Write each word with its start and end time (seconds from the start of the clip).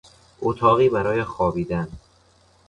اتاقی 0.41 0.89
برای 0.89 1.21
خوابیدن 1.23 1.87